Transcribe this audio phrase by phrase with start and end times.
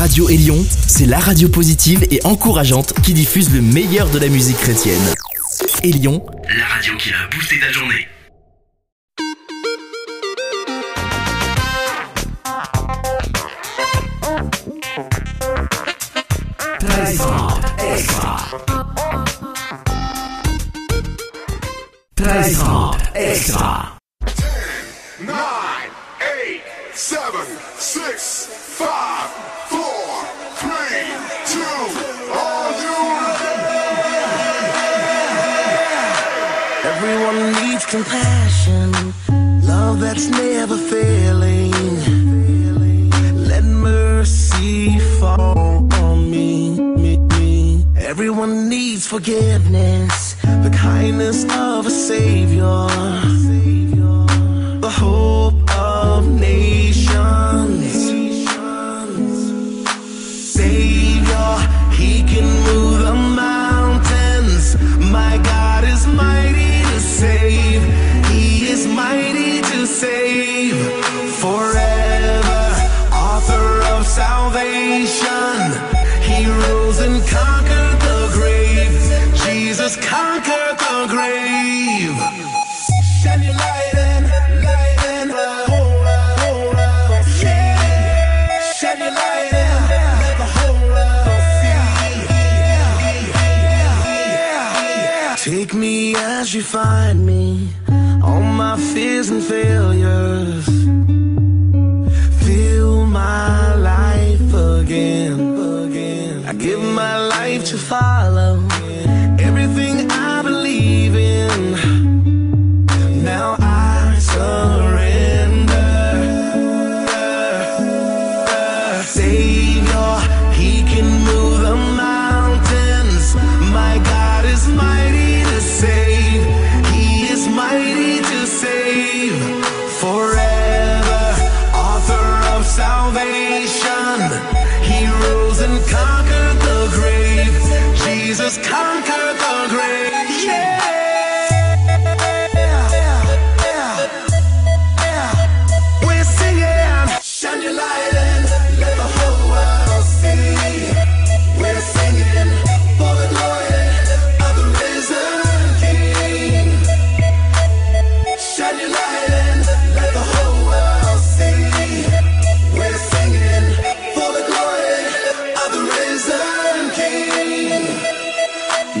[0.00, 4.56] Radio Élion, c'est la radio positive et encourageante qui diffuse le meilleur de la musique
[4.56, 4.98] chrétienne.
[5.82, 6.24] Élion,
[6.56, 8.08] la radio qui a boosté ta journée.
[16.78, 17.60] extra.
[22.16, 22.96] extra.
[23.14, 24.00] extra.
[37.90, 38.92] Compassion,
[39.66, 41.72] love that's never failing.
[43.48, 47.84] Let mercy fall on me, me, me.
[47.96, 53.39] Everyone needs forgiveness, the kindness of a savior.
[96.70, 97.68] find me
[98.22, 100.66] All my fears and failures.
[102.44, 105.38] Feel my life again.
[106.46, 108.62] I give my life to follow.
[109.48, 110.19] Everything I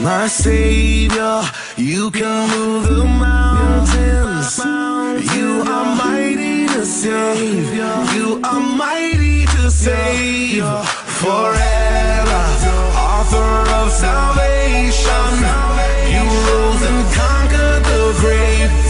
[0.02, 1.42] my savior.
[1.76, 4.58] You can move the mountains.
[5.34, 7.74] You are mighty to save.
[8.14, 10.64] You are mighty to save
[11.20, 12.42] forever.
[12.96, 15.32] Author of salvation.
[16.12, 18.89] You rose and conquered the grave.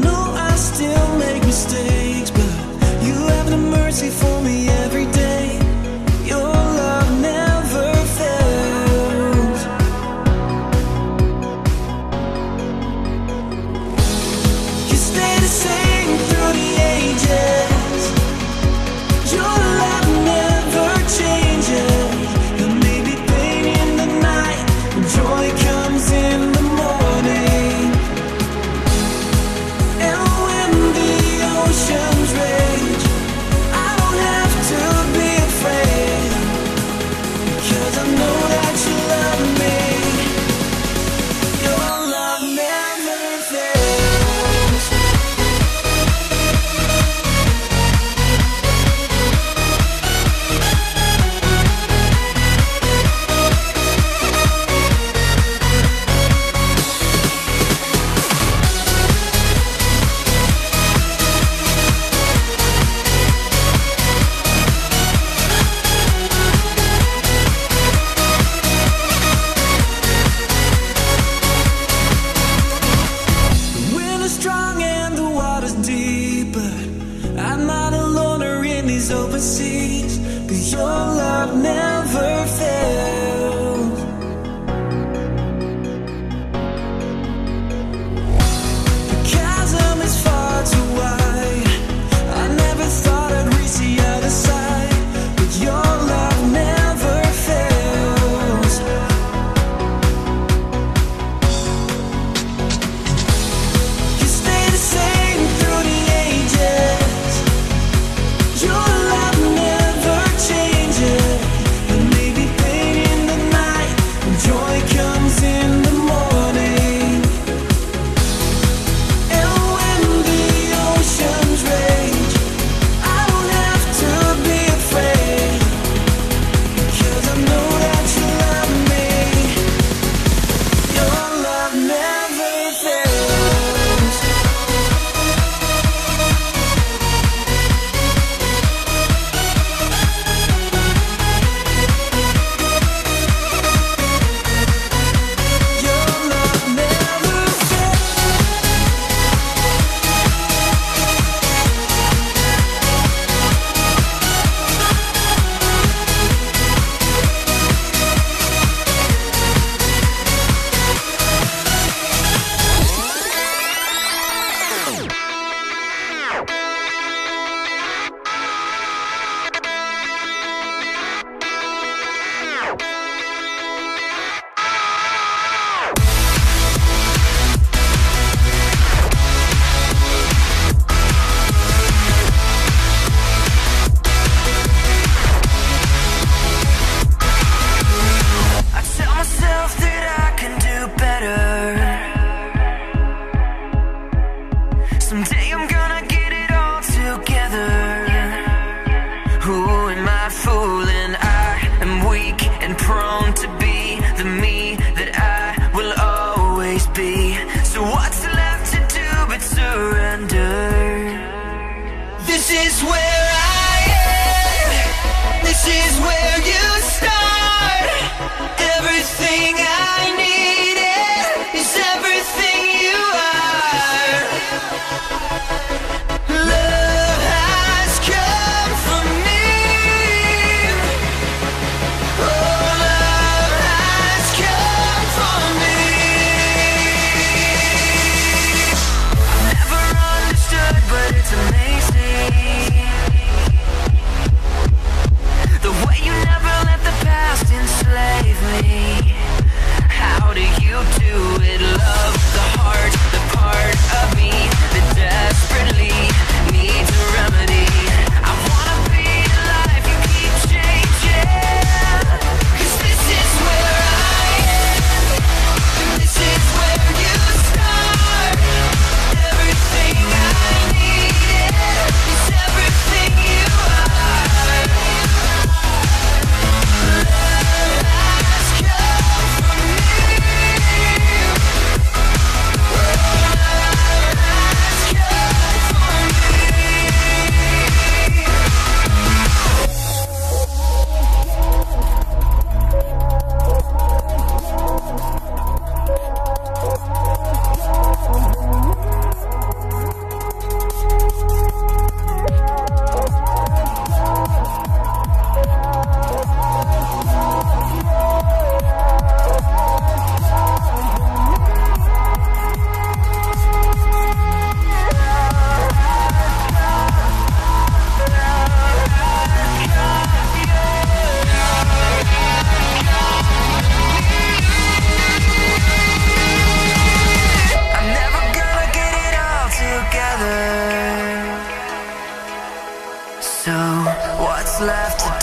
[0.00, 2.50] know I still make mistakes, but
[3.06, 5.13] you have the mercy for me every day.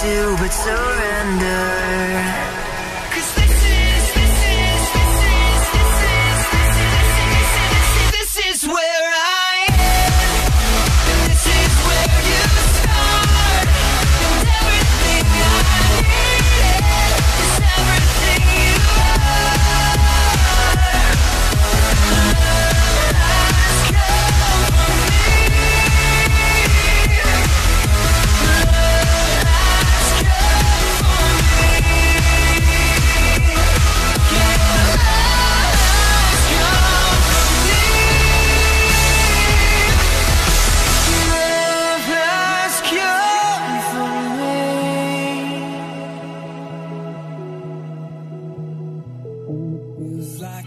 [0.01, 2.50] Do but surrender?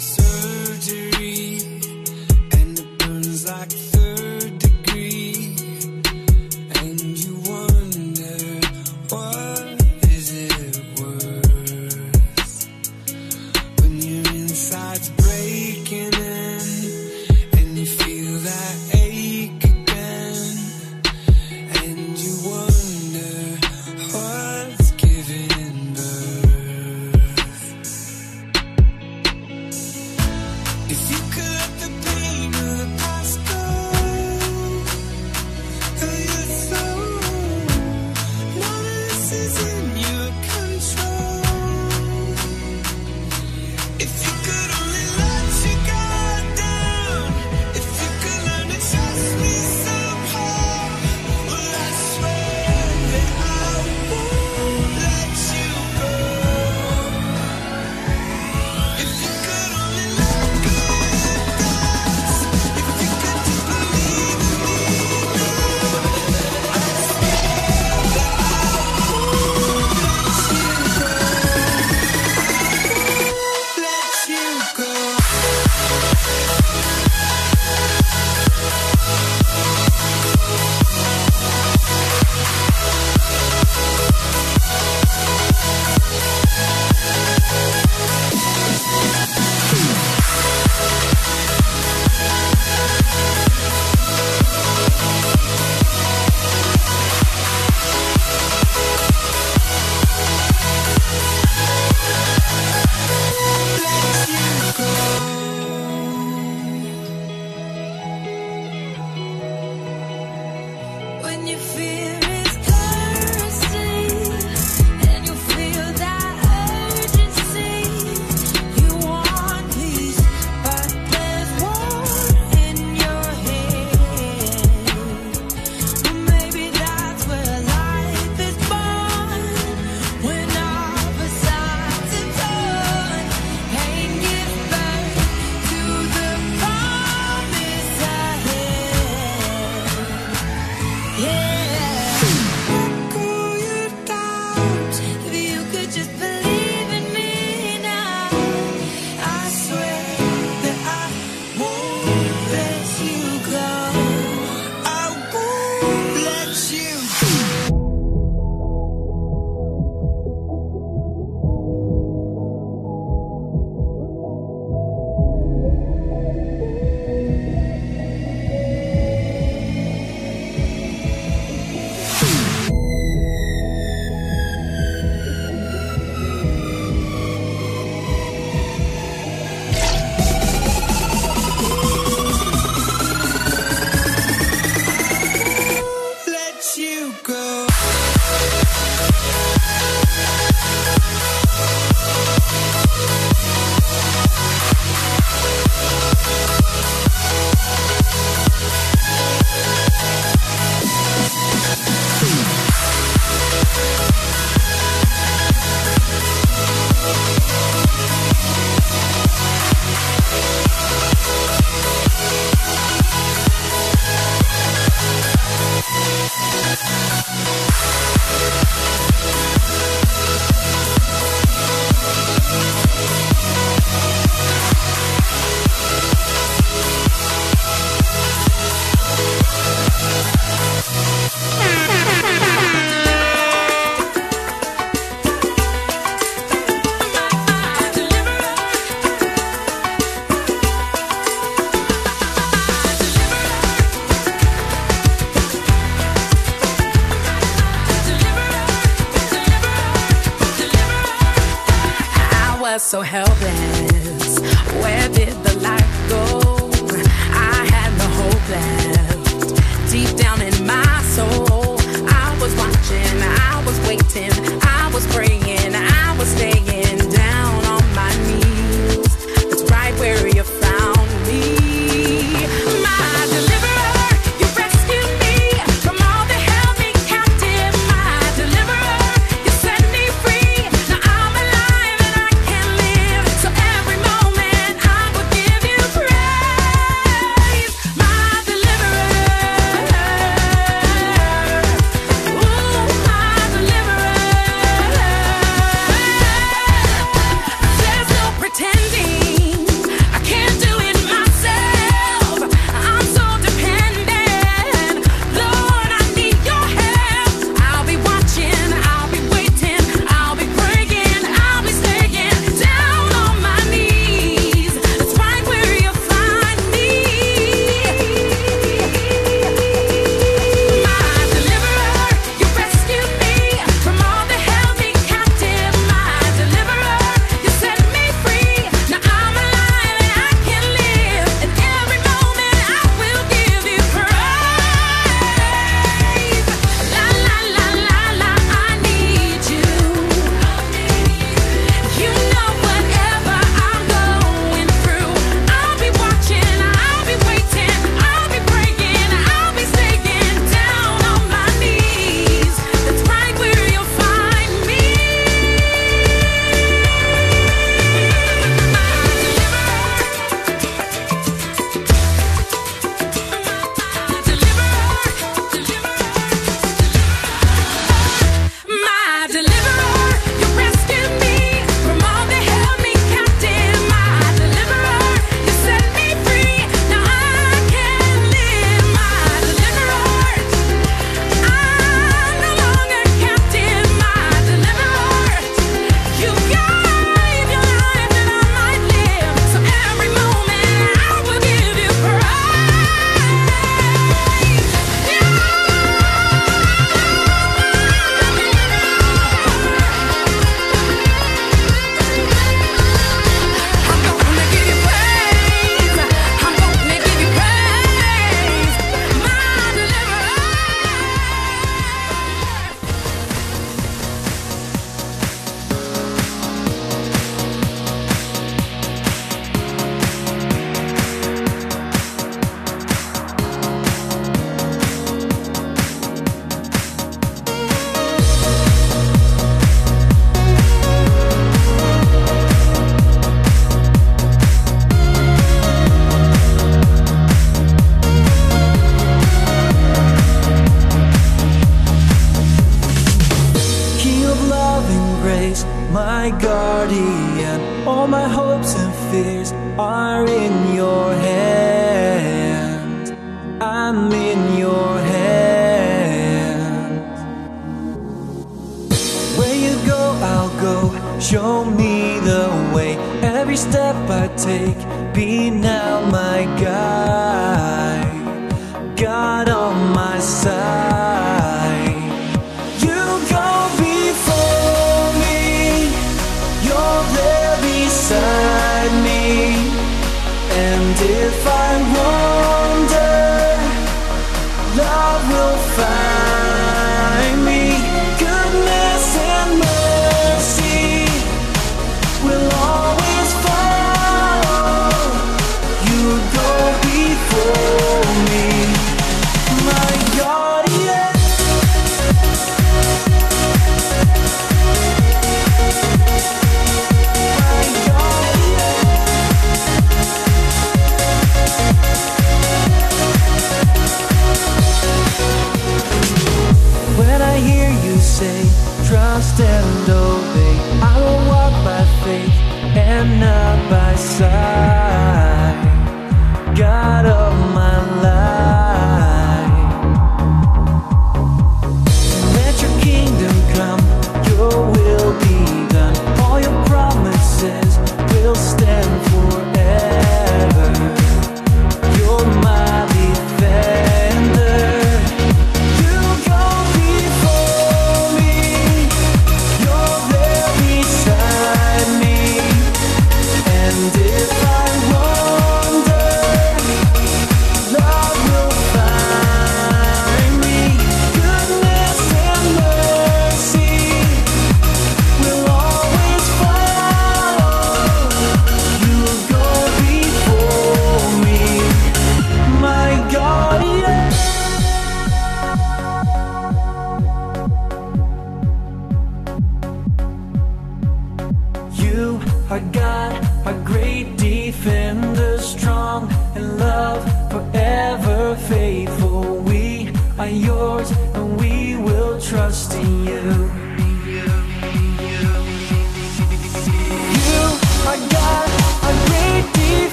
[0.00, 0.29] so